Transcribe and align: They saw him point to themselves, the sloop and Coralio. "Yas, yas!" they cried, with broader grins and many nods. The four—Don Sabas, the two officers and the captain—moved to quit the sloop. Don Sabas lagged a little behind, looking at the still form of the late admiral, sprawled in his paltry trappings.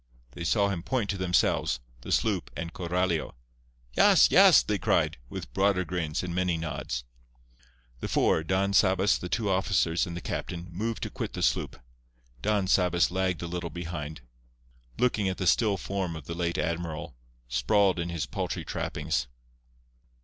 They 0.31 0.43
saw 0.43 0.69
him 0.69 0.81
point 0.81 1.11
to 1.11 1.17
themselves, 1.19 1.79
the 2.01 2.11
sloop 2.11 2.49
and 2.57 2.73
Coralio. 2.73 3.35
"Yas, 3.95 4.31
yas!" 4.31 4.63
they 4.63 4.79
cried, 4.79 5.17
with 5.29 5.53
broader 5.53 5.85
grins 5.85 6.23
and 6.23 6.33
many 6.33 6.57
nods. 6.57 7.03
The 7.99 8.07
four—Don 8.07 8.73
Sabas, 8.73 9.19
the 9.19 9.29
two 9.29 9.47
officers 9.51 10.07
and 10.07 10.17
the 10.17 10.19
captain—moved 10.21 11.03
to 11.03 11.11
quit 11.11 11.33
the 11.33 11.43
sloop. 11.43 11.79
Don 12.41 12.65
Sabas 12.65 13.11
lagged 13.11 13.43
a 13.43 13.47
little 13.47 13.69
behind, 13.69 14.21
looking 14.97 15.29
at 15.29 15.37
the 15.37 15.45
still 15.45 15.77
form 15.77 16.15
of 16.15 16.25
the 16.25 16.33
late 16.33 16.57
admiral, 16.57 17.15
sprawled 17.47 17.99
in 17.99 18.09
his 18.09 18.25
paltry 18.25 18.65
trappings. 18.65 19.27